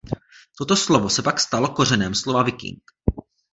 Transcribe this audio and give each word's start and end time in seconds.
Toto 0.57 0.75
slovo 0.75 1.09
se 1.09 1.21
pak 1.21 1.39
stalo 1.39 1.67
kořenem 1.69 2.15
slova 2.15 2.43
"Viking". 2.43 2.81